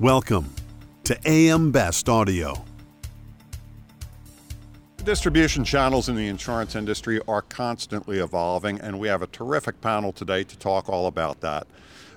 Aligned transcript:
Welcome 0.00 0.54
to 1.02 1.18
AM 1.26 1.72
Best 1.72 2.08
Audio. 2.08 2.64
Distribution 5.02 5.64
channels 5.64 6.08
in 6.08 6.14
the 6.14 6.28
insurance 6.28 6.76
industry 6.76 7.20
are 7.26 7.42
constantly 7.42 8.20
evolving, 8.20 8.80
and 8.80 9.00
we 9.00 9.08
have 9.08 9.22
a 9.22 9.26
terrific 9.26 9.80
panel 9.80 10.12
today 10.12 10.44
to 10.44 10.56
talk 10.56 10.88
all 10.88 11.08
about 11.08 11.40
that. 11.40 11.66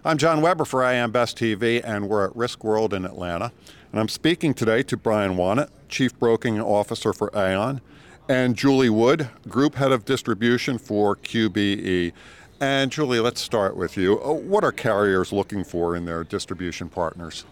I'm 0.06 0.20
John 0.20 0.42
Weber 0.44 0.64
for 0.64 0.84
AM 0.84 1.12
Best 1.12 1.36
TV, 1.40 1.82
and 1.84 2.08
we're 2.08 2.24
at 2.28 2.34
Riskworld 2.34 2.94
in 2.94 3.04
Atlanta. 3.04 3.52
And 3.92 4.00
I'm 4.00 4.10
speaking 4.10 4.54
today 4.54 4.84
to 4.84 4.96
Brian 4.96 5.36
Wanat, 5.36 5.70
Chief 5.90 6.18
Broking 6.20 6.62
Officer 6.62 7.14
for 7.14 7.36
Aon, 7.36 7.82
and 8.30 8.56
Julie 8.56 8.92
Wood, 8.92 9.28
Group 9.50 9.74
Head 9.74 9.92
of 9.92 10.06
Distribution 10.06 10.78
for 10.78 11.16
QBE. 11.16 12.14
And 12.60 12.92
Julie, 12.92 13.20
let's 13.20 13.42
start 13.42 13.76
with 13.76 13.98
you. 13.98 14.22
Uh, 14.22 14.34
What 14.34 14.64
are 14.64 14.72
carriers 14.72 15.34
looking 15.34 15.64
for 15.64 15.96
in 15.96 16.06
their 16.06 16.24
distribution 16.24 16.88
partners? 16.88 17.44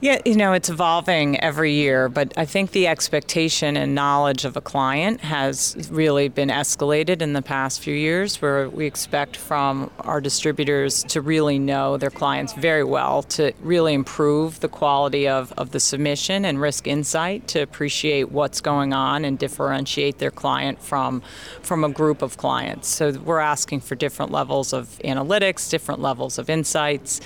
Yeah, 0.00 0.20
you 0.24 0.36
know, 0.36 0.52
it's 0.52 0.68
evolving 0.68 1.40
every 1.40 1.72
year, 1.72 2.08
but 2.08 2.32
I 2.36 2.44
think 2.44 2.70
the 2.70 2.86
expectation 2.86 3.76
and 3.76 3.96
knowledge 3.96 4.44
of 4.44 4.56
a 4.56 4.60
client 4.60 5.20
has 5.22 5.88
really 5.90 6.28
been 6.28 6.50
escalated 6.50 7.20
in 7.20 7.32
the 7.32 7.42
past 7.42 7.80
few 7.80 7.96
years, 7.96 8.40
where 8.40 8.68
we 8.70 8.86
expect 8.86 9.36
from 9.36 9.90
our 9.98 10.20
distributors 10.20 11.02
to 11.02 11.20
really 11.20 11.58
know 11.58 11.96
their 11.96 12.10
clients 12.10 12.52
very 12.52 12.84
well, 12.84 13.24
to 13.24 13.52
really 13.60 13.92
improve 13.92 14.60
the 14.60 14.68
quality 14.68 15.26
of, 15.26 15.52
of 15.58 15.72
the 15.72 15.80
submission 15.80 16.44
and 16.44 16.60
risk 16.60 16.86
insight, 16.86 17.48
to 17.48 17.60
appreciate 17.60 18.30
what's 18.30 18.60
going 18.60 18.92
on 18.92 19.24
and 19.24 19.36
differentiate 19.36 20.18
their 20.18 20.30
client 20.30 20.80
from, 20.80 21.20
from 21.62 21.82
a 21.82 21.88
group 21.88 22.22
of 22.22 22.36
clients. 22.36 22.86
So 22.86 23.10
we're 23.10 23.40
asking 23.40 23.80
for 23.80 23.96
different 23.96 24.30
levels 24.30 24.72
of 24.72 25.00
analytics, 25.04 25.68
different 25.68 26.00
levels 26.00 26.38
of 26.38 26.48
insights. 26.48 27.20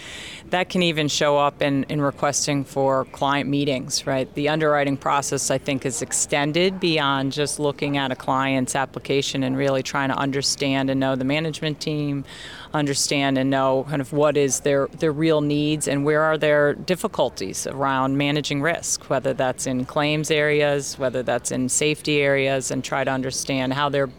That 0.52 0.68
can 0.68 0.82
even 0.82 1.08
show 1.08 1.38
up 1.38 1.62
in, 1.62 1.84
in 1.84 2.02
requesting 2.02 2.64
for 2.64 3.06
client 3.06 3.48
meetings, 3.48 4.06
right? 4.06 4.32
The 4.34 4.50
underwriting 4.50 4.98
process, 4.98 5.50
I 5.50 5.56
think, 5.56 5.86
is 5.86 6.02
extended 6.02 6.78
beyond 6.78 7.32
just 7.32 7.58
looking 7.58 7.96
at 7.96 8.12
a 8.12 8.14
client's 8.16 8.76
application 8.76 9.44
and 9.44 9.56
really 9.56 9.82
trying 9.82 10.10
to 10.10 10.14
understand 10.14 10.90
and 10.90 11.00
know 11.00 11.16
the 11.16 11.24
management 11.24 11.80
team, 11.80 12.26
understand 12.74 13.38
and 13.38 13.48
know 13.48 13.86
kind 13.88 14.02
of 14.02 14.12
what 14.12 14.36
is 14.36 14.60
their, 14.60 14.88
their 14.88 15.10
real 15.10 15.40
needs 15.40 15.88
and 15.88 16.04
where 16.04 16.20
are 16.20 16.36
their 16.36 16.74
difficulties 16.74 17.66
around 17.66 18.18
managing 18.18 18.60
risk, 18.60 19.08
whether 19.08 19.32
that's 19.32 19.66
in 19.66 19.86
claims 19.86 20.30
areas, 20.30 20.98
whether 20.98 21.22
that's 21.22 21.50
in 21.50 21.66
safety 21.70 22.20
areas, 22.20 22.70
and 22.70 22.84
try 22.84 23.04
to 23.04 23.10
understand 23.10 23.72
how 23.72 23.88
their 23.88 24.10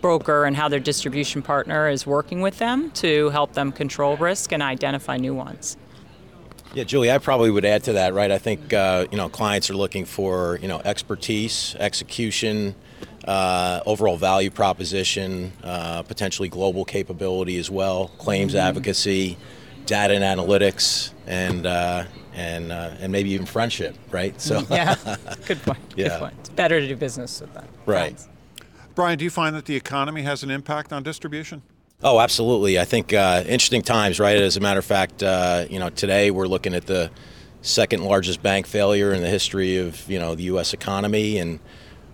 broker 0.00 0.44
and 0.44 0.56
how 0.56 0.68
their 0.68 0.80
distribution 0.80 1.42
partner 1.42 1.88
is 1.88 2.06
working 2.06 2.40
with 2.40 2.58
them 2.58 2.90
to 2.92 3.30
help 3.30 3.54
them 3.54 3.72
control 3.72 4.16
risk 4.16 4.52
and 4.52 4.62
identify 4.62 5.16
new 5.16 5.34
ones. 5.34 5.76
Yeah, 6.74 6.84
Julie, 6.84 7.10
I 7.10 7.18
probably 7.18 7.50
would 7.50 7.64
add 7.64 7.84
to 7.84 7.94
that, 7.94 8.14
right? 8.14 8.30
I 8.30 8.38
think 8.38 8.72
uh, 8.72 9.06
you 9.10 9.16
know 9.16 9.28
clients 9.28 9.70
are 9.70 9.74
looking 9.74 10.04
for 10.04 10.58
you 10.60 10.68
know 10.68 10.80
expertise, 10.84 11.74
execution, 11.78 12.74
uh, 13.26 13.80
overall 13.86 14.16
value 14.16 14.50
proposition, 14.50 15.52
uh, 15.64 16.02
potentially 16.02 16.48
global 16.48 16.84
capability 16.84 17.58
as 17.58 17.70
well, 17.70 18.08
claims 18.18 18.54
advocacy, 18.54 19.38
data 19.86 20.14
and 20.14 20.22
analytics, 20.22 21.12
and 21.26 21.66
uh, 21.66 22.04
and 22.34 22.70
uh, 22.70 22.90
and 23.00 23.10
maybe 23.10 23.30
even 23.30 23.46
friendship, 23.46 23.96
right? 24.10 24.38
So 24.40 24.64
Yeah, 24.70 24.94
good 25.46 25.62
point. 25.62 25.78
Yeah. 25.96 26.08
Good 26.08 26.18
point. 26.20 26.34
It's 26.40 26.48
better 26.50 26.80
to 26.80 26.86
do 26.86 26.96
business 26.96 27.40
with 27.40 27.52
them. 27.54 27.66
Right. 27.86 28.18
Friends. 28.18 28.28
Brian, 28.94 29.18
do 29.18 29.24
you 29.24 29.30
find 29.30 29.54
that 29.54 29.64
the 29.64 29.76
economy 29.76 30.22
has 30.22 30.42
an 30.42 30.50
impact 30.50 30.92
on 30.92 31.02
distribution? 31.02 31.62
Oh, 32.00 32.20
absolutely. 32.20 32.78
I 32.78 32.84
think 32.84 33.12
uh, 33.12 33.42
interesting 33.44 33.82
times, 33.82 34.20
right? 34.20 34.36
As 34.36 34.56
a 34.56 34.60
matter 34.60 34.78
of 34.78 34.84
fact, 34.84 35.20
uh, 35.20 35.64
you 35.68 35.80
know, 35.80 35.90
today 35.90 36.30
we're 36.30 36.46
looking 36.46 36.72
at 36.72 36.86
the 36.86 37.10
second 37.62 38.04
largest 38.04 38.40
bank 38.40 38.68
failure 38.68 39.12
in 39.12 39.20
the 39.20 39.28
history 39.28 39.78
of 39.78 40.08
you 40.08 40.20
know 40.20 40.36
the 40.36 40.44
U.S. 40.44 40.72
economy, 40.72 41.38
and 41.38 41.58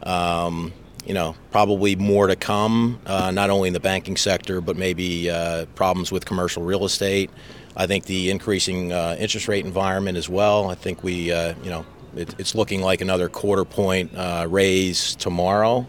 um, 0.03 0.73
you 1.05 1.13
know 1.13 1.36
probably 1.51 1.97
more 1.97 2.29
to 2.29 2.35
come. 2.35 2.98
Uh, 3.05 3.31
not 3.31 3.51
only 3.51 3.69
in 3.69 3.75
the 3.75 3.81
banking 3.81 4.17
sector, 4.17 4.63
but 4.63 4.75
maybe 4.79 5.29
uh, 5.29 5.67
problems 5.75 6.11
with 6.11 6.25
commercial 6.25 6.63
real 6.63 6.87
estate. 6.87 7.31
I 7.77 7.87
think 7.87 8.07
the 8.07 8.31
increasing 8.31 8.91
uh, 8.91 9.17
interest 9.19 9.48
rate 9.48 9.67
environment 9.67 10.17
as 10.17 10.31
well. 10.31 10.70
I 10.70 10.77
think 10.77 11.03
we, 11.03 11.31
uh, 11.31 11.53
you 11.63 11.69
know, 11.69 11.85
it, 12.17 12.35
it's 12.39 12.55
looking 12.55 12.81
like 12.81 13.03
another 13.03 13.29
quarter 13.29 13.67
point 13.67 14.13
raise 14.48 15.14
tomorrow. 15.17 15.87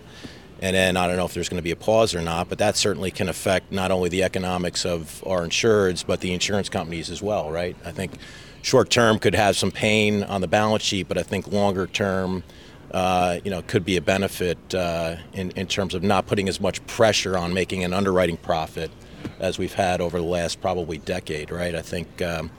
And 0.62 0.76
then 0.76 0.98
I 0.98 1.08
don't 1.08 1.18
know 1.18 1.26
if 1.26 1.34
there's 1.34 1.50
going 1.50 1.60
to 1.60 1.64
be 1.64 1.72
a 1.72 1.76
pause 1.76 2.16
or 2.16 2.22
not, 2.22 2.48
but 2.50 2.60
that 2.60 2.78
certainly 2.78 3.12
can 3.12 3.28
affect 3.28 3.72
not 3.72 3.92
only 3.92 4.10
the 4.10 4.24
economics 4.24 4.86
of 4.86 5.24
our 5.28 5.42
insureds, 5.42 6.06
but 6.06 6.22
the 6.22 6.34
insurance 6.34 6.70
companies 6.70 7.10
as 7.10 7.22
well, 7.22 7.52
right? 7.52 7.76
I 7.84 7.92
think 7.92 8.14
short 8.62 8.90
term 8.90 9.20
could 9.20 9.36
have 9.36 9.58
some 9.58 9.72
pain 9.72 10.24
on 10.24 10.42
the 10.42 10.48
balance 10.48 10.84
sheet, 10.84 11.08
but 11.08 11.18
I 11.18 11.24
think 11.24 11.48
longer 11.48 11.88
term, 11.88 12.44
uh, 12.92 13.40
you 13.44 13.52
know, 13.52 13.62
could 13.64 13.84
be 13.84 13.98
a 13.98 14.02
benefit 14.02 14.58
uh, 14.74 15.18
in, 15.34 15.52
in 15.52 15.68
terms 15.68 15.94
of 15.94 16.04
not 16.04 16.26
putting 16.26 16.48
as 16.48 16.62
much 16.62 16.86
pressure 16.88 17.38
on 17.38 17.54
making 17.54 17.84
an 17.84 17.94
underwriting 17.94 18.38
profit 18.38 18.92
as 19.40 19.60
we've 19.60 19.74
had 19.74 20.02
over 20.02 20.18
the 20.18 20.26
last 20.26 20.62
probably 20.62 20.98
decade, 21.00 21.52
right? 21.52 21.76
I 21.76 21.82
think, 21.82 22.22
um, 22.22 22.50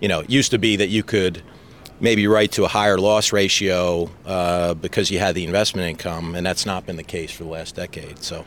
you 0.00 0.08
know, 0.08 0.20
it 0.20 0.30
used 0.30 0.50
to 0.50 0.58
be 0.58 0.76
that 0.76 0.88
you 0.88 1.02
could 1.02 1.42
maybe 2.00 2.26
right 2.26 2.50
to 2.52 2.64
a 2.64 2.68
higher 2.68 2.98
loss 2.98 3.32
ratio 3.32 4.10
uh, 4.24 4.74
because 4.74 5.10
you 5.10 5.18
had 5.18 5.34
the 5.34 5.44
investment 5.44 5.88
income, 5.88 6.34
and 6.34 6.46
that's 6.46 6.66
not 6.66 6.86
been 6.86 6.96
the 6.96 7.02
case 7.02 7.30
for 7.30 7.44
the 7.44 7.50
last 7.50 7.74
decade. 7.74 8.22
So, 8.22 8.44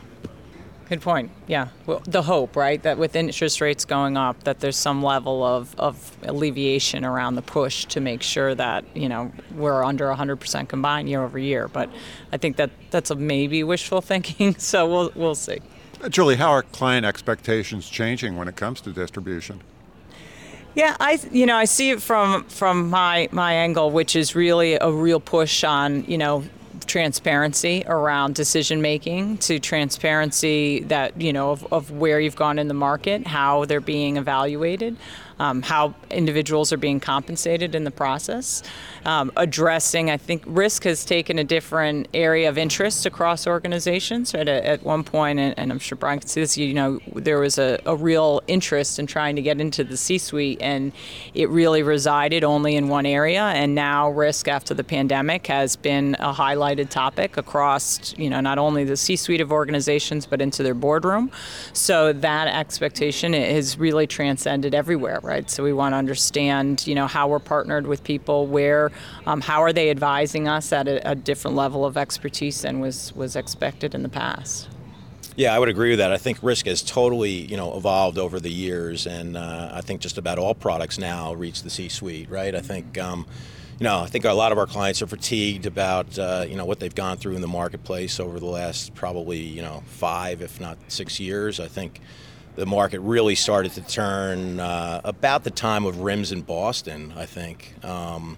Good 0.90 1.02
point. 1.02 1.30
Yeah. 1.46 1.68
Well, 1.86 2.02
the 2.04 2.22
hope, 2.22 2.56
right, 2.56 2.82
that 2.82 2.98
with 2.98 3.14
interest 3.14 3.60
rates 3.60 3.84
going 3.84 4.16
up, 4.16 4.42
that 4.42 4.58
there's 4.58 4.76
some 4.76 5.04
level 5.04 5.44
of, 5.44 5.72
of 5.78 6.16
alleviation 6.24 7.04
around 7.04 7.36
the 7.36 7.42
push 7.42 7.84
to 7.84 8.00
make 8.00 8.22
sure 8.22 8.56
that, 8.56 8.84
you 8.92 9.08
know, 9.08 9.30
we're 9.54 9.84
under 9.84 10.06
100% 10.06 10.68
combined 10.68 11.08
year 11.08 11.22
over 11.22 11.38
year. 11.38 11.68
But 11.68 11.90
I 12.32 12.38
think 12.38 12.56
that 12.56 12.70
that's 12.90 13.12
a 13.12 13.14
maybe 13.14 13.62
wishful 13.62 14.00
thinking, 14.00 14.56
so 14.56 14.84
we'll, 14.88 15.12
we'll 15.14 15.36
see. 15.36 15.60
Uh, 16.02 16.08
Julie, 16.08 16.34
how 16.34 16.50
are 16.50 16.64
client 16.64 17.06
expectations 17.06 17.88
changing 17.88 18.36
when 18.36 18.48
it 18.48 18.56
comes 18.56 18.80
to 18.80 18.90
distribution? 18.90 19.62
Yeah, 20.74 20.96
I 21.00 21.18
you 21.32 21.46
know 21.46 21.56
I 21.56 21.64
see 21.64 21.90
it 21.90 22.00
from 22.02 22.44
from 22.44 22.90
my 22.90 23.28
my 23.32 23.52
angle, 23.52 23.90
which 23.90 24.14
is 24.14 24.34
really 24.34 24.74
a 24.74 24.90
real 24.90 25.20
push 25.20 25.64
on 25.64 26.04
you 26.04 26.16
know 26.18 26.44
transparency 26.86 27.84
around 27.86 28.34
decision 28.34 28.80
making 28.80 29.38
to 29.38 29.58
transparency 29.58 30.80
that 30.84 31.20
you 31.20 31.32
know 31.32 31.50
of, 31.50 31.72
of 31.72 31.90
where 31.90 32.20
you've 32.20 32.36
gone 32.36 32.58
in 32.58 32.68
the 32.68 32.74
market, 32.74 33.26
how 33.26 33.64
they're 33.64 33.80
being 33.80 34.16
evaluated. 34.16 34.96
Um, 35.40 35.62
how 35.62 35.94
individuals 36.10 36.70
are 36.70 36.76
being 36.76 37.00
compensated 37.00 37.74
in 37.74 37.84
the 37.84 37.90
process. 37.90 38.62
Um, 39.06 39.32
addressing, 39.36 40.10
I 40.10 40.18
think, 40.18 40.42
risk 40.46 40.84
has 40.84 41.02
taken 41.02 41.38
a 41.38 41.44
different 41.44 42.08
area 42.12 42.46
of 42.50 42.58
interest 42.58 43.06
across 43.06 43.46
organizations. 43.46 44.34
At, 44.34 44.48
at 44.48 44.82
one 44.82 45.02
point, 45.02 45.38
and, 45.38 45.58
and 45.58 45.72
I'm 45.72 45.78
sure 45.78 45.96
Brian 45.96 46.18
can 46.18 46.28
see 46.28 46.42
this, 46.42 46.58
you 46.58 46.74
know, 46.74 47.00
there 47.14 47.40
was 47.40 47.56
a, 47.56 47.78
a 47.86 47.96
real 47.96 48.42
interest 48.48 48.98
in 48.98 49.06
trying 49.06 49.34
to 49.36 49.42
get 49.42 49.62
into 49.62 49.82
the 49.82 49.96
C-suite, 49.96 50.60
and 50.60 50.92
it 51.32 51.48
really 51.48 51.82
resided 51.82 52.44
only 52.44 52.76
in 52.76 52.88
one 52.88 53.06
area. 53.06 53.44
And 53.60 53.74
now, 53.74 54.10
risk 54.10 54.46
after 54.46 54.74
the 54.74 54.84
pandemic 54.84 55.46
has 55.46 55.74
been 55.74 56.16
a 56.18 56.34
highlighted 56.34 56.90
topic 56.90 57.38
across, 57.38 58.14
you 58.18 58.28
know, 58.28 58.42
not 58.42 58.58
only 58.58 58.84
the 58.84 58.96
C-suite 58.96 59.40
of 59.40 59.50
organizations 59.52 60.26
but 60.26 60.42
into 60.42 60.62
their 60.62 60.74
boardroom. 60.74 61.30
So 61.72 62.12
that 62.12 62.46
expectation 62.48 63.32
has 63.32 63.78
really 63.78 64.06
transcended 64.06 64.74
everywhere, 64.74 65.20
right? 65.22 65.29
So 65.48 65.62
we 65.62 65.72
want 65.72 65.92
to 65.92 65.96
understand, 65.96 66.86
you 66.86 66.94
know, 66.94 67.06
how 67.06 67.28
we're 67.28 67.38
partnered 67.38 67.86
with 67.86 68.02
people, 68.02 68.46
where, 68.46 68.90
um, 69.26 69.40
how 69.40 69.62
are 69.62 69.72
they 69.72 69.90
advising 69.90 70.48
us 70.48 70.72
at 70.72 70.88
a, 70.88 71.10
a 71.10 71.14
different 71.14 71.56
level 71.56 71.84
of 71.84 71.96
expertise 71.96 72.62
than 72.62 72.80
was 72.80 73.14
was 73.14 73.36
expected 73.36 73.94
in 73.94 74.02
the 74.02 74.08
past. 74.08 74.68
yeah, 75.36 75.54
I 75.54 75.58
would 75.58 75.68
agree 75.68 75.90
with 75.90 76.00
that. 76.00 76.12
I 76.12 76.18
think 76.18 76.38
risk 76.42 76.66
has 76.66 76.82
totally, 76.82 77.30
you 77.30 77.56
know, 77.56 77.76
evolved 77.76 78.18
over 78.18 78.40
the 78.40 78.50
years, 78.50 79.06
and 79.06 79.36
uh, 79.36 79.70
I 79.72 79.80
think 79.80 80.00
just 80.00 80.18
about 80.18 80.38
all 80.38 80.54
products 80.54 80.98
now 80.98 81.32
reach 81.32 81.62
the 81.62 81.70
C-suite, 81.70 82.28
right? 82.28 82.54
I 82.54 82.60
think. 82.60 82.98
Um, 82.98 83.26
you 83.78 83.84
know, 83.84 84.00
I 84.00 84.08
think 84.08 84.26
a 84.26 84.32
lot 84.34 84.52
of 84.52 84.58
our 84.58 84.66
clients 84.66 85.00
are 85.00 85.06
fatigued 85.06 85.64
about 85.64 86.18
uh, 86.18 86.44
you 86.46 86.54
know 86.54 86.66
what 86.66 86.80
they've 86.80 86.94
gone 86.94 87.16
through 87.16 87.34
in 87.34 87.40
the 87.40 87.48
marketplace 87.48 88.20
over 88.20 88.38
the 88.38 88.44
last 88.44 88.94
probably 88.94 89.38
you 89.38 89.62
know 89.62 89.82
five, 89.86 90.42
if 90.42 90.60
not 90.60 90.76
six 90.88 91.18
years. 91.18 91.58
I 91.58 91.66
think 91.66 92.02
the 92.60 92.66
market 92.66 93.00
really 93.00 93.34
started 93.34 93.72
to 93.72 93.80
turn 93.80 94.60
uh, 94.60 95.00
about 95.02 95.44
the 95.44 95.50
time 95.50 95.86
of 95.86 96.02
RIMS 96.02 96.30
in 96.30 96.42
Boston. 96.42 97.10
I 97.16 97.24
think, 97.24 97.72
um, 97.82 98.36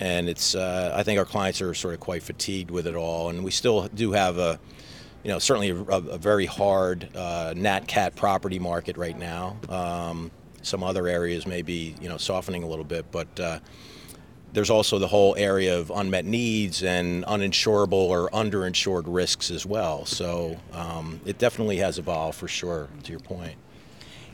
and 0.00 0.28
it's 0.28 0.56
uh, 0.56 0.92
I 0.92 1.04
think 1.04 1.20
our 1.20 1.24
clients 1.24 1.62
are 1.62 1.72
sort 1.72 1.94
of 1.94 2.00
quite 2.00 2.24
fatigued 2.24 2.72
with 2.72 2.88
it 2.88 2.96
all, 2.96 3.28
and 3.28 3.44
we 3.44 3.52
still 3.52 3.86
do 3.94 4.10
have 4.10 4.36
a 4.38 4.58
you 5.22 5.30
know 5.30 5.38
certainly 5.38 5.70
a, 5.70 5.76
a 5.76 6.18
very 6.18 6.44
hard 6.44 7.08
uh, 7.16 7.54
nat 7.56 7.86
cat 7.86 8.16
property 8.16 8.58
market 8.58 8.96
right 8.96 9.16
now. 9.16 9.56
Um, 9.68 10.32
some 10.62 10.82
other 10.82 11.06
areas 11.06 11.46
may 11.46 11.62
be 11.62 11.94
you 12.00 12.08
know 12.08 12.16
softening 12.16 12.64
a 12.64 12.66
little 12.66 12.84
bit, 12.84 13.12
but 13.12 13.38
uh, 13.38 13.60
there's 14.52 14.70
also 14.70 14.98
the 14.98 15.08
whole 15.08 15.34
area 15.36 15.78
of 15.78 15.90
unmet 15.90 16.24
needs 16.24 16.82
and 16.82 17.24
uninsurable 17.24 17.92
or 17.92 18.28
underinsured 18.30 19.04
risks 19.06 19.50
as 19.50 19.64
well. 19.64 20.04
So 20.04 20.58
um, 20.72 21.20
it 21.24 21.38
definitely 21.38 21.78
has 21.78 21.98
evolved 21.98 22.38
for 22.38 22.48
sure. 22.48 22.88
To 23.04 23.10
your 23.10 23.20
point. 23.20 23.56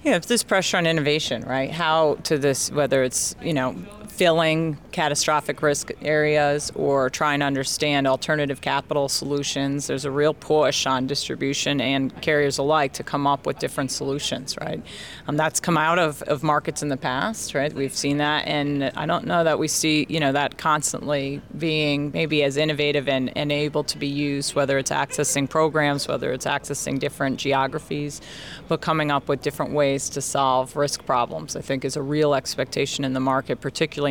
Yeah, 0.05 0.17
if 0.17 0.26
there's 0.26 0.44
pressure 0.44 0.76
on 0.76 0.87
innovation, 0.87 1.43
right? 1.43 1.70
How 1.70 2.15
to 2.25 2.38
this, 2.38 2.70
whether 2.70 3.03
it's 3.03 3.35
you 3.43 3.53
know 3.53 3.75
filling 4.19 4.76
catastrophic 4.91 5.62
risk 5.62 5.93
areas 6.03 6.73
or 6.75 7.09
trying 7.09 7.38
to 7.38 7.47
understand 7.47 8.05
alternative 8.05 8.61
capital 8.61 9.09
solutions. 9.09 9.87
There's 9.87 10.05
a 10.05 10.11
real 10.11 10.35
push 10.35 10.87
on 10.87 11.06
distribution 11.06 11.81
and 11.81 12.20
carriers 12.20 12.59
alike 12.59 12.94
to 12.94 13.05
come 13.05 13.29
up 13.29 13.47
with 13.47 13.61
different 13.61 13.93
solutions, 13.93 14.56
right? 14.61 14.82
Um, 15.29 15.37
that's 15.37 15.61
come 15.61 15.79
out 15.79 16.00
of, 16.00 16.20
of 16.23 16.43
markets 16.43 16.82
in 16.82 16.88
the 16.88 16.97
past, 16.97 17.55
right? 17.55 17.73
We've 17.73 17.94
seen 17.94 18.17
that, 18.17 18.49
and 18.49 18.87
I 18.97 19.06
don't 19.06 19.25
know 19.25 19.44
that 19.44 19.61
we 19.61 19.69
see, 19.69 20.05
you 20.09 20.19
know, 20.19 20.32
that 20.32 20.59
constantly 20.59 21.41
being 21.56 22.11
maybe 22.11 22.43
as 22.43 22.56
innovative 22.56 23.09
and, 23.09 23.31
and 23.38 23.53
able 23.53 23.85
to 23.85 23.99
be 23.99 24.09
used, 24.09 24.56
whether 24.56 24.79
it's 24.79 24.91
accessing 24.91 25.49
programs, 25.49 26.09
whether 26.09 26.32
it's 26.32 26.44
accessing 26.44 26.99
different 26.99 27.38
geographies, 27.38 28.21
but 28.67 28.81
coming 28.81 29.12
up 29.12 29.29
with 29.29 29.43
different 29.43 29.75
ways 29.75 30.09
to 30.09 30.21
solve 30.21 30.75
risk 30.75 31.06
problems, 31.06 31.55
I 31.55 31.61
think 31.61 31.85
is 31.85 31.94
a 31.94 32.03
real 32.03 32.35
expectation 32.35 33.05
in 33.05 33.12
the 33.12 33.21
market, 33.21 33.61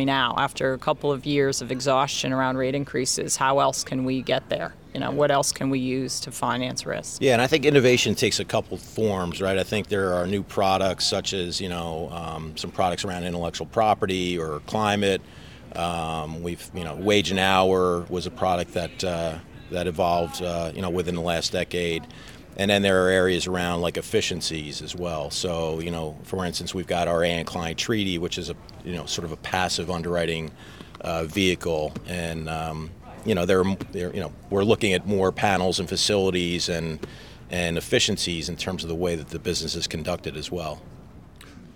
now 0.04 0.34
after 0.38 0.72
a 0.72 0.78
couple 0.78 1.12
of 1.12 1.26
years 1.26 1.60
of 1.62 1.70
exhaustion 1.70 2.32
around 2.32 2.56
rate 2.56 2.74
increases. 2.74 3.36
How 3.36 3.58
else 3.58 3.84
can 3.84 4.04
we 4.04 4.22
get 4.22 4.48
there? 4.48 4.74
You 4.94 5.00
know, 5.00 5.10
what 5.10 5.30
else 5.30 5.52
can 5.52 5.70
we 5.70 5.78
use 5.78 6.18
to 6.20 6.32
finance 6.32 6.86
risk? 6.86 7.20
Yeah, 7.20 7.34
and 7.34 7.42
I 7.42 7.46
think 7.46 7.64
innovation 7.64 8.14
takes 8.14 8.40
a 8.40 8.44
couple 8.44 8.76
forms, 8.76 9.40
right? 9.40 9.58
I 9.58 9.64
think 9.64 9.88
there 9.88 10.14
are 10.14 10.26
new 10.26 10.42
products 10.42 11.06
such 11.06 11.32
as 11.32 11.60
you 11.60 11.68
know 11.68 12.08
um, 12.10 12.56
some 12.56 12.70
products 12.70 13.04
around 13.04 13.24
intellectual 13.24 13.66
property 13.66 14.38
or 14.38 14.60
climate. 14.66 15.20
Um, 15.76 16.42
we've 16.42 16.70
you 16.74 16.84
know 16.84 16.94
wage 16.96 17.30
and 17.30 17.38
hour 17.38 18.06
was 18.08 18.26
a 18.26 18.30
product 18.30 18.72
that 18.74 19.04
uh, 19.04 19.38
that 19.70 19.86
evolved 19.86 20.42
uh, 20.42 20.72
you 20.74 20.82
know 20.82 20.90
within 20.90 21.14
the 21.14 21.20
last 21.20 21.52
decade. 21.52 22.04
And 22.58 22.68
then 22.68 22.82
there 22.82 23.06
are 23.06 23.08
areas 23.08 23.46
around 23.46 23.82
like 23.82 23.96
efficiencies 23.96 24.82
as 24.82 24.96
well. 24.96 25.30
So, 25.30 25.78
you 25.78 25.92
know, 25.92 26.18
for 26.24 26.44
instance, 26.44 26.74
we've 26.74 26.88
got 26.88 27.06
our 27.06 27.22
Aon 27.22 27.44
Client 27.44 27.78
Treaty, 27.78 28.18
which 28.18 28.36
is 28.36 28.50
a, 28.50 28.56
you 28.84 28.94
know, 28.94 29.06
sort 29.06 29.24
of 29.24 29.30
a 29.30 29.36
passive 29.36 29.90
underwriting 29.90 30.50
uh, 31.00 31.24
vehicle. 31.24 31.92
And, 32.08 32.48
um, 32.48 32.90
you 33.24 33.36
know, 33.36 33.46
they're, 33.46 33.62
they're, 33.92 34.12
you 34.12 34.20
know, 34.20 34.32
we're 34.50 34.64
looking 34.64 34.92
at 34.92 35.06
more 35.06 35.30
panels 35.30 35.78
and 35.78 35.88
facilities 35.88 36.68
and, 36.68 37.06
and 37.48 37.78
efficiencies 37.78 38.48
in 38.48 38.56
terms 38.56 38.82
of 38.82 38.88
the 38.88 38.96
way 38.96 39.14
that 39.14 39.28
the 39.28 39.38
business 39.38 39.76
is 39.76 39.86
conducted 39.86 40.36
as 40.36 40.50
well. 40.50 40.82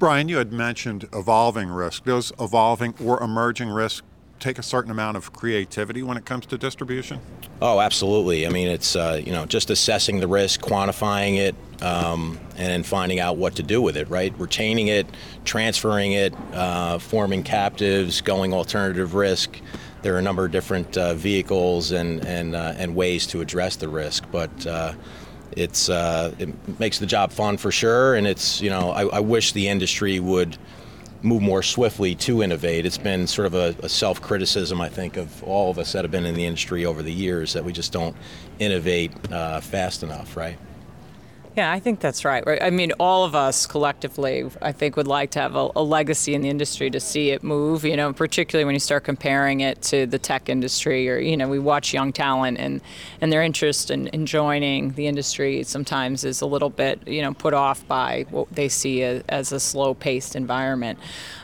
Brian, 0.01 0.29
you 0.29 0.39
had 0.39 0.53
mentioned 0.53 1.09
evolving 1.13 1.69
risk. 1.69 2.05
Those 2.05 2.33
evolving 2.41 2.95
or 3.05 3.23
emerging 3.23 3.69
risks 3.69 4.03
take 4.43 4.59
a 4.59 4.63
certain 4.63 4.91
amount 4.91 5.17
of 5.17 5.33
creativity 5.33 6.03
when 6.03 6.17
it 6.17 6.25
comes 6.25 6.47
to 6.47 6.59
distribution? 6.59 7.21
Oh, 7.61 7.81
absolutely. 7.81 8.47
I 8.47 8.51
mean, 8.51 8.69
it's 8.69 8.97
uh, 8.97 9.21
you 9.25 9.33
know 9.33 9.47
just 9.47 9.71
assessing 9.71 10.21
the 10.21 10.27
risk, 10.27 10.61
quantifying 10.61 11.39
it, 11.39 11.55
um, 11.83 12.39
and 12.57 12.69
then 12.69 12.83
finding 12.83 13.21
out 13.21 13.37
what 13.37 13.57
to 13.57 13.63
do 13.63 13.81
with 13.81 13.97
it. 13.97 14.09
Right, 14.09 14.35
retaining 14.39 14.89
it, 14.89 15.07
transferring 15.45 16.13
it, 16.13 16.35
uh, 16.53 16.99
forming 16.99 17.43
captives, 17.43 18.21
going 18.21 18.53
alternative 18.53 19.15
risk. 19.15 19.61
There 20.03 20.15
are 20.17 20.19
a 20.19 20.23
number 20.23 20.45
of 20.45 20.51
different 20.51 20.97
uh, 20.97 21.15
vehicles 21.15 21.93
and 21.93 22.25
and 22.27 22.57
uh, 22.57 22.75
and 22.77 22.97
ways 22.97 23.27
to 23.29 23.41
address 23.41 23.77
the 23.77 23.89
risk, 23.89 24.25
but. 24.31 24.67
Uh, 24.67 24.95
it's 25.55 25.91
uh, 25.91 26.35
it 26.39 26.81
makes 26.81 26.99
the 26.99 27.05
job 27.05 27.31
fun 27.31 27.59
for 27.59 27.71
sure, 27.71 28.15
and 28.15 28.27
it's 28.27 28.63
you 28.63 28.71
know 28.71 28.91
I, 28.91 29.05
I 29.05 29.21
wish 29.21 29.53
the 29.53 29.69
industry 29.69 30.19
would 30.19 30.57
move 31.23 31.43
more 31.43 31.63
swiftly 31.63 32.15
to 32.17 32.43
innovate. 32.43 32.87
It's 32.87 32.99
been 32.99 33.27
sort 33.27 33.47
of 33.47 33.55
a, 33.55 33.75
a 33.83 33.89
self 33.89 34.21
criticism, 34.21 34.81
I 34.81 34.89
think, 34.89 35.17
of 35.17 35.43
all 35.45 35.71
of 35.71 35.79
us 35.79 35.93
that 35.93 36.05
have 36.05 36.11
been 36.11 36.27
in 36.27 36.35
the 36.35 36.45
industry 36.45 36.85
over 36.85 37.03
the 37.03 37.13
years 37.13 37.53
that 37.53 37.65
we 37.65 37.73
just 37.73 37.93
don't 37.93 38.17
innovate 38.59 39.13
uh, 39.33 39.61
fast 39.61 40.03
enough, 40.03 40.37
right? 40.37 40.59
Yeah, 41.55 41.71
I 41.71 41.81
think 41.81 42.01
that's 42.01 42.25
right. 42.25 42.43
I 42.63 42.71
mean, 42.71 42.93
all 42.93 43.27
of 43.27 43.35
us 43.35 43.67
collectively, 43.67 44.49
I 44.63 44.73
think, 44.73 44.97
would 44.97 45.07
like 45.07 45.33
to 45.33 45.41
have 45.41 45.55
a, 45.55 45.69
a, 45.77 45.83
legacy 45.83 46.35
in 46.35 46.41
the 46.41 46.49
industry 46.49 46.89
to 46.89 46.99
see 46.99 47.29
it 47.29 47.43
move. 47.43 47.85
You 47.85 47.95
know, 47.95 48.11
particularly 48.15 48.65
when 48.65 48.75
you 48.75 48.81
start 48.81 49.05
comparing 49.05 49.61
it 49.61 49.83
to 49.83 50.07
the 50.07 50.19
tech 50.19 50.49
industry, 50.49 51.11
or 51.11 51.19
you 51.19 51.37
know, 51.37 51.49
we 51.49 51.59
watch 51.59 51.93
young 51.93 52.11
talent 52.11 52.59
and 52.59 52.81
and 53.21 53.31
their 53.31 53.43
interest 53.43 53.91
in, 53.91 54.07
in 54.09 54.25
joining 54.25 54.93
the 54.93 55.07
industry 55.07 55.63
sometimes 55.63 56.25
is 56.25 56.41
a 56.41 56.47
little 56.47 56.71
bit 56.71 57.07
you 57.07 57.21
know 57.21 57.35
put 57.35 57.53
off 57.53 57.87
by 57.87 58.25
what 58.31 58.51
they 58.51 58.71
see 58.71 59.03
as, 59.03 59.23
as 59.29 59.53
a 59.53 59.61
slow-paced 59.61 60.35
environment. 60.35 60.99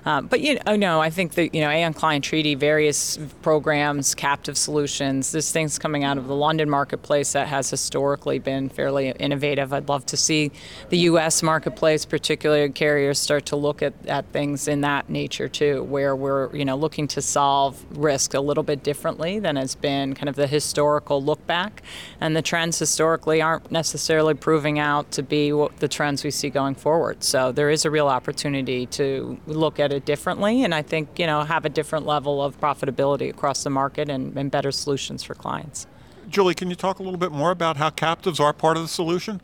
Um, 0.06 0.26
but 0.26 0.40
you 0.40 0.58
know, 0.64 0.75
no, 0.75 1.00
I 1.02 1.10
think 1.10 1.34
that 1.34 1.55
you 1.55 1.60
know, 1.60 1.69
Aon 1.69 1.93
Client 1.93 2.25
Treaty, 2.25 2.55
various 2.55 3.19
programs, 3.43 4.14
captive 4.14 4.56
solutions. 4.56 5.32
There's 5.32 5.52
things 5.52 5.78
coming 5.78 6.02
out 6.02 6.16
of 6.16 6.28
the 6.28 6.34
London 6.34 6.70
marketplace 6.70 7.32
that 7.32 7.49
has 7.49 7.69
historically 7.69 8.38
been 8.38 8.70
fairly 8.70 9.10
innovative. 9.10 9.70
I'd 9.75 9.87
love 9.87 9.97
to 10.06 10.16
see 10.16 10.50
the 10.88 10.98
U.S. 10.98 11.42
marketplace, 11.42 12.04
particularly 12.04 12.68
carriers, 12.70 13.18
start 13.18 13.46
to 13.46 13.56
look 13.56 13.82
at, 13.82 13.94
at 14.06 14.26
things 14.32 14.68
in 14.68 14.80
that 14.82 15.08
nature 15.08 15.48
too, 15.48 15.82
where 15.84 16.14
we're 16.14 16.54
you 16.54 16.64
know 16.64 16.76
looking 16.76 17.08
to 17.08 17.22
solve 17.22 17.84
risk 17.96 18.34
a 18.34 18.40
little 18.40 18.62
bit 18.62 18.82
differently 18.82 19.38
than 19.38 19.56
has 19.56 19.74
been 19.74 20.14
kind 20.14 20.28
of 20.28 20.36
the 20.36 20.46
historical 20.46 21.22
look 21.22 21.44
back, 21.46 21.82
and 22.20 22.36
the 22.36 22.42
trends 22.42 22.78
historically 22.78 23.40
aren't 23.42 23.70
necessarily 23.70 24.34
proving 24.34 24.78
out 24.78 25.10
to 25.12 25.22
be 25.22 25.52
what 25.52 25.76
the 25.78 25.88
trends 25.88 26.24
we 26.24 26.30
see 26.30 26.50
going 26.50 26.74
forward. 26.74 27.22
So 27.24 27.52
there 27.52 27.70
is 27.70 27.84
a 27.84 27.90
real 27.90 28.08
opportunity 28.08 28.86
to 28.86 29.38
look 29.46 29.80
at 29.80 29.92
it 29.92 30.04
differently, 30.04 30.64
and 30.64 30.74
I 30.74 30.82
think 30.82 31.18
you 31.18 31.26
know 31.26 31.42
have 31.42 31.64
a 31.64 31.70
different 31.70 32.06
level 32.06 32.42
of 32.42 32.60
profitability 32.60 33.30
across 33.30 33.64
the 33.64 33.70
market 33.70 34.08
and, 34.08 34.36
and 34.36 34.50
better 34.50 34.72
solutions 34.72 35.22
for 35.22 35.34
clients. 35.34 35.86
Julie, 36.28 36.54
can 36.54 36.68
you 36.68 36.76
talk 36.76 36.98
a 36.98 37.02
little 37.02 37.18
bit 37.18 37.32
more 37.32 37.50
about 37.50 37.78
how 37.78 37.90
captives 37.90 38.38
are 38.38 38.52
part 38.52 38.76
of 38.76 38.82
the 38.82 38.88
solution? 38.88 39.40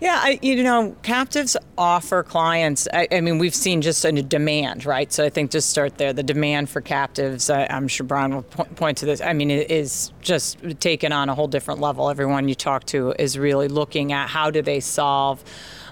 Yeah, 0.00 0.18
I, 0.18 0.38
you 0.40 0.62
know, 0.62 0.96
captives 1.02 1.58
offer 1.76 2.22
clients. 2.22 2.88
I, 2.90 3.06
I, 3.12 3.20
mean, 3.20 3.38
we've 3.38 3.54
seen 3.54 3.82
just 3.82 4.02
a 4.06 4.12
demand, 4.22 4.86
right? 4.86 5.12
So 5.12 5.22
I 5.24 5.28
think 5.28 5.50
just 5.50 5.68
start 5.68 5.98
there. 5.98 6.14
The 6.14 6.22
demand 6.22 6.70
for 6.70 6.80
captives, 6.80 7.50
I, 7.50 7.66
am 7.68 7.86
sure 7.86 8.06
Brian 8.06 8.34
will 8.34 8.42
po- 8.42 8.64
point 8.64 8.96
to 8.98 9.06
this. 9.06 9.20
I 9.20 9.34
mean, 9.34 9.50
it 9.50 9.70
is 9.70 10.10
just 10.22 10.58
taken 10.80 11.12
on 11.12 11.28
a 11.28 11.34
whole 11.34 11.48
different 11.48 11.80
level. 11.80 12.08
Everyone 12.08 12.48
you 12.48 12.54
talk 12.54 12.86
to 12.86 13.12
is 13.18 13.38
really 13.38 13.68
looking 13.68 14.12
at 14.14 14.30
how 14.30 14.50
do 14.50 14.62
they 14.62 14.80
solve 14.80 15.44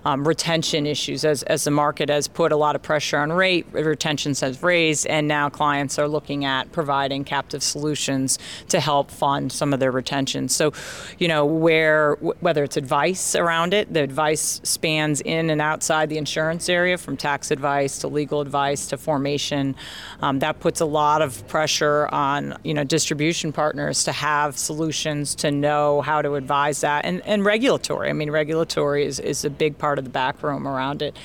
um, 0.08 0.26
retention 0.26 0.87
issues 0.87 1.22
as, 1.22 1.43
as 1.43 1.64
the 1.64 1.70
market 1.70 2.08
has 2.08 2.28
put 2.28 2.50
a 2.50 2.56
lot 2.56 2.75
of 2.75 2.81
pressure 2.81 3.19
on 3.19 3.31
rate, 3.31 3.66
retention 3.72 4.34
has 4.40 4.62
raised, 4.62 5.06
and 5.06 5.28
now 5.28 5.50
clients 5.50 5.99
are 5.99 6.08
looking 6.08 6.46
at 6.46 6.72
providing 6.72 7.25
captive 7.25 7.62
solutions 7.62 8.38
to 8.70 8.81
help 8.81 9.10
fund 9.10 9.52
some 9.52 9.75
of 9.75 9.81
their 9.81 9.90
retention. 9.90 10.49
So, 10.49 10.72
you 11.19 11.28
know, 11.28 11.44
where 11.44 12.14
whether 12.40 12.64
it's 12.64 12.78
advice 12.78 13.34
around 13.34 13.75
it, 13.75 13.93
the 13.93 14.02
advice 14.02 14.62
spans 14.64 15.20
in 15.20 15.50
and 15.50 15.60
outside 15.60 16.08
the 16.08 16.16
insurance 16.16 16.70
area, 16.70 16.96
from 16.96 17.19
tax 17.19 17.50
advice 17.50 17.99
to 17.99 18.08
legal 18.08 18.40
advice 18.40 18.87
to 18.87 18.96
formation. 18.96 19.76
Um, 20.22 20.38
that 20.38 20.58
puts 20.58 20.81
a 20.81 20.86
lot 20.86 21.20
of 21.20 21.46
pressure 21.48 22.08
on 22.10 22.56
you 22.65 22.72
know 22.72 22.84
distribution 22.84 23.53
partners 23.53 24.05
to 24.05 24.12
have 24.12 24.56
solutions 24.56 25.34
to 25.34 25.50
know 25.50 26.00
how 26.00 26.22
to 26.22 26.34
advise 26.36 26.81
that, 26.81 27.05
and 27.05 27.20
and 27.27 27.44
regulatory. 27.44 28.08
I 28.08 28.15
mean, 28.15 28.31
regulatory 28.31 29.05
is, 29.05 29.20
is 29.20 29.44
a 29.44 29.50
big 29.50 29.77
part 29.77 29.97
part 29.98 30.05
of 30.05 30.05
the 30.05 30.10
back 30.10 30.43
room 30.44 30.69
around 30.69 31.02
it. 31.02 31.17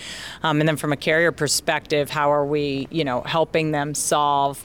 Um, 0.42 0.60
and 0.60 0.68
then 0.68 0.78
from 0.78 0.92
a 0.92 0.98
carrier 0.98 1.32
perspective, 1.32 2.10
how 2.10 2.32
are 2.32 2.46
we, 2.46 2.88
you 2.90 3.04
know, 3.04 3.22
helping 3.22 3.72
them 3.72 3.94
solve 3.94 4.64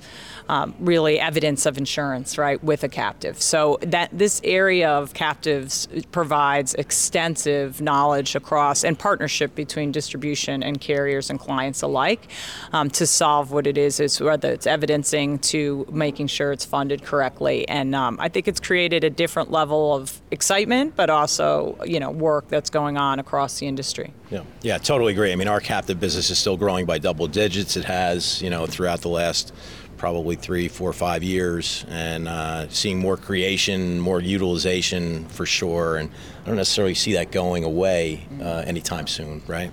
um, 0.48 0.74
really 0.78 1.20
evidence 1.20 1.66
of 1.66 1.78
insurance, 1.78 2.38
right, 2.38 2.62
with 2.62 2.84
a 2.84 2.88
captive. 2.88 3.40
So 3.40 3.78
that 3.82 4.10
this 4.12 4.40
area 4.44 4.90
of 4.90 5.14
captives 5.14 5.88
provides 6.12 6.74
extensive 6.74 7.80
knowledge 7.80 8.34
across 8.34 8.84
and 8.84 8.98
partnership 8.98 9.54
between 9.54 9.92
distribution 9.92 10.62
and 10.62 10.80
carriers 10.80 11.30
and 11.30 11.38
clients 11.38 11.82
alike 11.82 12.28
um, 12.72 12.90
to 12.90 13.06
solve 13.06 13.52
what 13.52 13.66
it 13.66 13.76
is, 13.76 14.00
is 14.00 14.20
whether 14.20 14.50
it's 14.52 14.66
evidencing 14.66 15.38
to 15.38 15.86
making 15.90 16.26
sure 16.26 16.52
it's 16.52 16.64
funded 16.64 17.02
correctly. 17.02 17.68
And 17.68 17.94
um, 17.94 18.16
I 18.20 18.28
think 18.28 18.48
it's 18.48 18.60
created 18.60 19.04
a 19.04 19.10
different 19.10 19.50
level 19.50 19.94
of 19.94 20.20
excitement, 20.30 20.96
but 20.96 21.10
also, 21.10 21.78
you 21.84 22.00
know, 22.00 22.10
work 22.10 22.48
that's 22.48 22.70
going 22.70 22.96
on 22.96 23.18
across 23.18 23.58
the 23.58 23.66
industry. 23.66 24.12
Yeah, 24.30 24.42
yeah, 24.62 24.78
totally 24.78 25.12
agree. 25.12 25.32
I 25.32 25.36
mean, 25.36 25.48
our 25.48 25.60
captive 25.60 25.98
business 26.00 26.30
is 26.30 26.38
still 26.38 26.56
growing 26.56 26.86
by 26.86 26.98
double 26.98 27.26
digits. 27.26 27.76
It 27.76 27.84
has, 27.84 28.42
you 28.42 28.50
know, 28.50 28.66
throughout 28.66 29.00
the 29.00 29.08
last 29.08 29.52
probably 29.98 30.36
three, 30.36 30.68
four, 30.68 30.92
five 30.92 31.22
years, 31.22 31.84
and 31.88 32.28
uh, 32.28 32.68
seeing 32.68 32.98
more 32.98 33.16
creation, 33.16 34.00
more 34.00 34.20
utilization 34.20 35.26
for 35.26 35.44
sure. 35.44 35.96
And 35.96 36.10
I 36.44 36.46
don't 36.46 36.56
necessarily 36.56 36.94
see 36.94 37.12
that 37.14 37.32
going 37.32 37.64
away 37.64 38.26
uh, 38.40 38.62
anytime 38.66 39.06
soon, 39.06 39.42
right? 39.46 39.70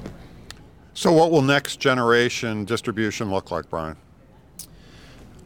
So, 0.94 1.12
what 1.12 1.32
will 1.32 1.41
next 1.41 1.79
generation 1.79 2.65
distribution 2.65 3.29
look 3.29 3.51
like, 3.51 3.70
Brian? 3.70 3.96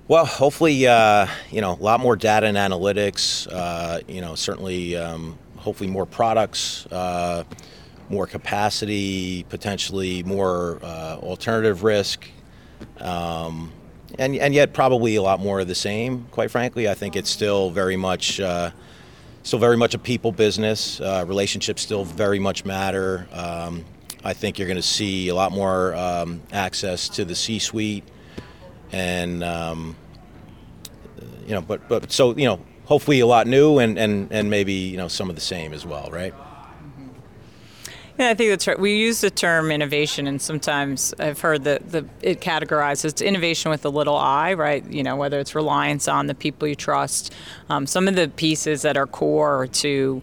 Well, 0.07 0.25
hopefully, 0.25 0.87
uh, 0.87 1.27
you 1.51 1.61
know, 1.61 1.73
a 1.73 1.83
lot 1.83 1.99
more 1.99 2.15
data 2.15 2.47
and 2.47 2.57
analytics. 2.57 3.47
Uh, 3.51 3.99
you 4.07 4.21
know, 4.21 4.33
certainly, 4.33 4.95
um, 4.95 5.37
hopefully, 5.57 5.89
more 5.89 6.05
products, 6.05 6.87
uh, 6.87 7.43
more 8.09 8.25
capacity, 8.25 9.43
potentially 9.49 10.23
more 10.23 10.79
uh, 10.81 11.17
alternative 11.17 11.83
risk. 11.83 12.27
Um, 12.99 13.71
and 14.17 14.35
and 14.35 14.53
yet 14.53 14.73
probably 14.73 15.15
a 15.15 15.21
lot 15.21 15.39
more 15.39 15.59
of 15.59 15.67
the 15.67 15.75
same. 15.75 16.25
Quite 16.31 16.51
frankly, 16.51 16.89
I 16.89 16.93
think 16.93 17.15
it's 17.15 17.29
still 17.29 17.69
very 17.69 17.97
much. 17.97 18.39
Uh, 18.39 18.71
still 19.43 19.59
very 19.59 19.77
much 19.77 19.93
a 19.93 19.99
people 19.99 20.31
business. 20.31 20.99
Uh, 20.99 21.23
relationships 21.27 21.81
still 21.81 22.03
very 22.03 22.39
much 22.39 22.65
matter. 22.65 23.27
Um, 23.31 23.85
I 24.23 24.33
think 24.33 24.59
you're 24.59 24.67
going 24.67 24.77
to 24.77 24.81
see 24.81 25.29
a 25.29 25.35
lot 25.35 25.51
more 25.51 25.95
um, 25.95 26.41
access 26.51 27.07
to 27.09 27.23
the 27.23 27.35
C-suite, 27.35 28.03
and 28.91 29.43
um, 29.43 29.95
you 31.47 31.53
know, 31.53 31.61
but 31.61 31.87
but 31.87 32.11
so 32.11 32.35
you 32.35 32.45
know, 32.45 32.59
hopefully 32.85 33.21
a 33.21 33.27
lot 33.27 33.47
new 33.47 33.79
and 33.79 33.97
and 33.97 34.31
and 34.31 34.49
maybe 34.49 34.73
you 34.73 34.97
know 34.97 35.07
some 35.07 35.29
of 35.29 35.35
the 35.35 35.41
same 35.41 35.73
as 35.73 35.85
well, 35.85 36.09
right? 36.11 36.33
Yeah, 38.19 38.31
I 38.31 38.33
think 38.33 38.49
that's 38.49 38.67
right. 38.67 38.77
We 38.77 38.97
use 38.97 39.21
the 39.21 39.29
term 39.29 39.71
innovation, 39.71 40.27
and 40.27 40.41
sometimes 40.41 41.13
I've 41.19 41.39
heard 41.39 41.63
that 41.63 41.89
the 41.89 42.05
it 42.21 42.41
categorizes 42.41 43.25
innovation 43.25 43.71
with 43.71 43.85
a 43.85 43.89
little 43.89 44.17
i, 44.17 44.53
right? 44.55 44.83
You 44.91 45.03
know, 45.03 45.15
whether 45.15 45.39
it's 45.39 45.55
reliance 45.55 46.09
on 46.09 46.27
the 46.27 46.35
people 46.35 46.67
you 46.67 46.75
trust, 46.75 47.33
um, 47.69 47.87
some 47.87 48.09
of 48.09 48.15
the 48.15 48.27
pieces 48.27 48.81
that 48.81 48.97
are 48.97 49.07
core 49.07 49.67
to 49.67 50.21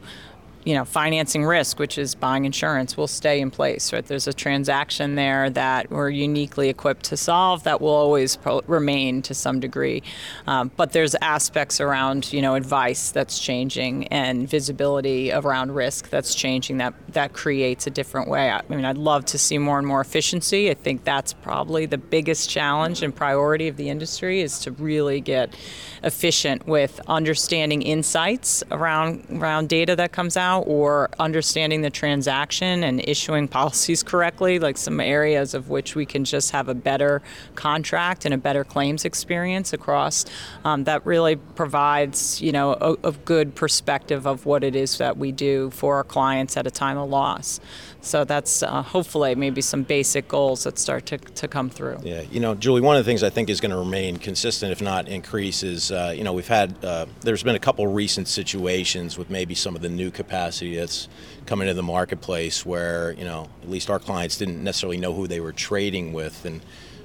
you 0.66 0.74
know, 0.74 0.84
financing 0.84 1.44
risk, 1.44 1.78
which 1.78 1.96
is 1.96 2.16
buying 2.16 2.44
insurance, 2.44 2.96
will 2.96 3.06
stay 3.06 3.40
in 3.40 3.52
place. 3.52 3.92
Right, 3.92 4.04
there's 4.04 4.26
a 4.26 4.32
transaction 4.32 5.14
there 5.14 5.48
that 5.50 5.92
we're 5.92 6.10
uniquely 6.10 6.68
equipped 6.68 7.04
to 7.04 7.16
solve 7.16 7.62
that 7.62 7.80
will 7.80 7.90
always 7.90 8.34
pro- 8.34 8.62
remain 8.66 9.22
to 9.22 9.32
some 9.32 9.60
degree. 9.60 10.02
Um, 10.48 10.72
but 10.76 10.90
there's 10.90 11.14
aspects 11.22 11.80
around, 11.80 12.32
you 12.32 12.42
know, 12.42 12.56
advice 12.56 13.12
that's 13.12 13.38
changing 13.38 14.08
and 14.08 14.48
visibility 14.48 15.30
around 15.30 15.72
risk 15.72 16.10
that's 16.10 16.34
changing. 16.34 16.78
That 16.78 16.94
that 17.10 17.32
creates 17.32 17.86
a 17.86 17.90
different 17.90 18.28
way. 18.28 18.50
I 18.50 18.60
mean, 18.68 18.84
I'd 18.84 18.98
love 18.98 19.24
to 19.26 19.38
see 19.38 19.58
more 19.58 19.78
and 19.78 19.86
more 19.86 20.00
efficiency. 20.00 20.68
I 20.68 20.74
think 20.74 21.04
that's 21.04 21.32
probably 21.32 21.86
the 21.86 21.98
biggest 21.98 22.50
challenge 22.50 23.04
and 23.04 23.14
priority 23.14 23.68
of 23.68 23.76
the 23.76 23.88
industry 23.88 24.40
is 24.40 24.58
to 24.60 24.72
really 24.72 25.20
get 25.20 25.54
efficient 26.02 26.66
with 26.66 27.00
understanding 27.06 27.82
insights 27.82 28.64
around 28.72 29.24
around 29.30 29.68
data 29.68 29.94
that 29.94 30.10
comes 30.10 30.36
out 30.36 30.55
or 30.62 31.10
understanding 31.18 31.82
the 31.82 31.90
transaction 31.90 32.82
and 32.82 33.00
issuing 33.08 33.48
policies 33.56 34.02
correctly, 34.02 34.58
like 34.58 34.76
some 34.76 35.00
areas 35.00 35.54
of 35.54 35.68
which 35.68 35.94
we 35.94 36.06
can 36.06 36.24
just 36.24 36.50
have 36.50 36.68
a 36.68 36.74
better 36.74 37.22
contract 37.54 38.24
and 38.24 38.34
a 38.34 38.38
better 38.38 38.64
claims 38.64 39.04
experience 39.04 39.72
across. 39.72 40.24
Um, 40.64 40.84
that 40.84 41.04
really 41.06 41.36
provides, 41.36 42.40
you 42.40 42.52
know, 42.52 42.72
a, 42.80 43.08
a 43.08 43.12
good 43.12 43.54
perspective 43.54 44.26
of 44.26 44.46
what 44.46 44.64
it 44.64 44.76
is 44.76 44.98
that 44.98 45.16
we 45.16 45.32
do 45.32 45.70
for 45.70 45.96
our 45.96 46.04
clients 46.04 46.56
at 46.56 46.66
a 46.66 46.70
time 46.70 46.98
of 46.98 47.08
loss. 47.08 47.60
So 48.06 48.24
that's 48.24 48.62
uh, 48.62 48.82
hopefully 48.82 49.34
maybe 49.34 49.60
some 49.60 49.82
basic 49.82 50.28
goals 50.28 50.62
that 50.62 50.78
start 50.78 51.06
to, 51.06 51.18
to 51.18 51.48
come 51.48 51.68
through. 51.68 51.98
Yeah, 52.04 52.22
you 52.30 52.38
know, 52.38 52.54
Julie, 52.54 52.80
one 52.80 52.96
of 52.96 53.04
the 53.04 53.08
things 53.08 53.24
I 53.24 53.30
think 53.30 53.50
is 53.50 53.60
going 53.60 53.72
to 53.72 53.76
remain 53.76 54.16
consistent, 54.16 54.70
if 54.70 54.80
not 54.80 55.08
increase, 55.08 55.64
is 55.64 55.90
uh, 55.90 56.14
you 56.16 56.22
know 56.22 56.32
we've 56.32 56.46
had 56.46 56.84
uh, 56.84 57.06
there's 57.22 57.42
been 57.42 57.56
a 57.56 57.60
couple 57.60 57.84
recent 57.88 58.28
situations 58.28 59.18
with 59.18 59.28
maybe 59.28 59.56
some 59.56 59.74
of 59.74 59.82
the 59.82 59.88
new 59.88 60.12
capacity 60.12 60.76
that's 60.76 61.08
coming 61.46 61.66
into 61.66 61.74
the 61.74 61.82
marketplace 61.82 62.64
where 62.64 63.10
you 63.12 63.24
know 63.24 63.48
at 63.62 63.68
least 63.68 63.90
our 63.90 63.98
clients 63.98 64.36
didn't 64.36 64.62
necessarily 64.62 64.98
know 64.98 65.12
who 65.12 65.26
they 65.26 65.40
were 65.40 65.52
trading 65.52 66.12
with 66.12 66.44
and 66.44 66.60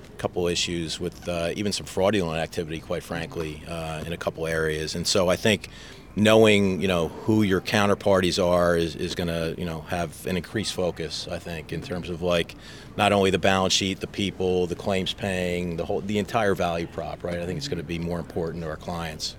a 0.08 0.18
couple 0.18 0.48
issues 0.48 1.00
with 1.00 1.28
uh, 1.28 1.50
even 1.56 1.72
some 1.72 1.88
fraudulent 1.88 2.38
activity, 2.38 2.80
quite 2.80 3.02
frankly, 3.02 3.64
uh, 3.68 4.04
in 4.06 4.14
a 4.14 4.18
couple 4.18 4.46
areas. 4.46 4.94
And 4.94 5.08
so 5.08 5.30
I 5.30 5.36
think 5.36 5.70
knowing 6.16 6.82
you 6.82 6.88
know 6.88 7.08
who 7.08 7.44
your 7.44 7.62
counterparties 7.62 8.44
are 8.44 8.76
is, 8.76 8.96
is 8.96 9.16
going 9.16 9.28
to 9.28 9.56
you 9.58 9.66
know 9.66 9.82
have 9.82 10.26
an 10.26 10.36
increased 10.36 10.74
focus 10.74 11.28
i 11.32 11.40
think 11.40 11.72
in 11.72 11.82
terms 11.82 12.10
of 12.10 12.22
like 12.22 12.56
not 12.98 13.14
only 13.14 13.30
the 13.30 13.40
balance 13.40 13.74
sheet 13.74 14.00
the 14.02 14.08
people 14.08 14.68
the 14.68 14.76
claims 14.76 15.14
paying 15.14 15.78
the 15.78 15.86
whole 15.86 16.02
the 16.02 16.18
entire 16.18 16.54
value 16.54 16.88
prop 16.88 17.24
right? 17.24 17.40
I 17.40 17.46
think 17.46 17.58
it's 17.58 17.68
going 17.68 17.78
to 17.78 17.84
be 17.84 18.00
more 18.00 18.20
important 18.20 18.64
to 18.64 18.70
our 18.70 18.78
clients. 18.78 19.36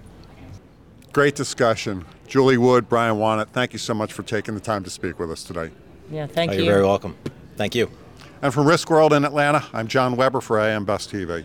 Great 1.13 1.35
discussion. 1.35 2.07
Julie 2.27 2.57
wood 2.57 2.89
brian 2.89 3.17
wanat 3.17 3.49
thank 3.49 3.73
you 3.75 3.79
so 3.79 3.93
much 3.93 4.13
for 4.13 4.23
taking 4.23 4.55
the 4.55 4.61
time 4.61 4.83
to 4.85 4.91
speak 4.91 5.19
with 5.19 5.31
us 5.31 5.45
today. 5.45 5.71
Yeah 6.11 6.27
thank 6.27 6.53
oh, 6.53 6.55
you. 6.55 6.65
you're 6.65 6.73
very 6.73 6.87
welcome. 6.87 7.17
Thank 7.57 7.75
you. 7.75 7.91
And 8.41 8.53
from 8.53 8.67
risk 8.67 8.89
world 8.89 9.13
in 9.13 9.25
atlanta 9.25 9.65
i'm 9.75 9.89
john 9.89 10.17
weber 10.17 10.41
for 10.41 10.59
am 10.59 10.87
best 10.87 11.13
tv 11.13 11.45